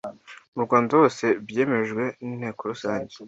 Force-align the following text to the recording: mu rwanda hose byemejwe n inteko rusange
mu 0.55 0.61
rwanda 0.65 0.91
hose 0.99 1.25
byemejwe 1.47 2.03
n 2.25 2.27
inteko 2.35 2.61
rusange 2.71 3.13